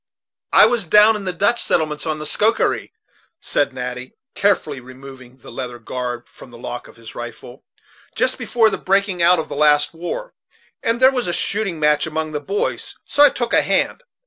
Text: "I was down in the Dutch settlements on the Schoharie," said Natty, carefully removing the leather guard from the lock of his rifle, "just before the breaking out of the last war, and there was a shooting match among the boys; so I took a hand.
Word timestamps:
"I 0.51 0.65
was 0.65 0.85
down 0.85 1.15
in 1.15 1.25
the 1.25 1.31
Dutch 1.31 1.61
settlements 1.61 2.07
on 2.07 2.17
the 2.17 2.25
Schoharie," 2.25 2.91
said 3.39 3.71
Natty, 3.71 4.15
carefully 4.33 4.79
removing 4.79 5.37
the 5.37 5.51
leather 5.51 5.77
guard 5.77 6.27
from 6.27 6.49
the 6.49 6.57
lock 6.57 6.87
of 6.87 6.95
his 6.95 7.13
rifle, 7.13 7.63
"just 8.15 8.39
before 8.39 8.71
the 8.71 8.79
breaking 8.79 9.21
out 9.21 9.37
of 9.37 9.47
the 9.47 9.55
last 9.55 9.93
war, 9.93 10.33
and 10.81 10.99
there 10.99 11.11
was 11.11 11.27
a 11.27 11.33
shooting 11.33 11.79
match 11.79 12.07
among 12.07 12.31
the 12.31 12.39
boys; 12.39 12.95
so 13.05 13.21
I 13.21 13.29
took 13.29 13.53
a 13.53 13.61
hand. 13.61 14.01